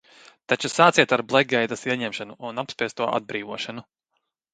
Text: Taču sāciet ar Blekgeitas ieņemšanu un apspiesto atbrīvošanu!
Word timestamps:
Taču 0.51 0.69
sāciet 0.75 1.11
ar 1.17 1.21
Blekgeitas 1.33 1.83
ieņemšanu 1.89 2.37
un 2.49 2.63
apspiesto 2.63 3.11
atbrīvošanu! 3.19 3.85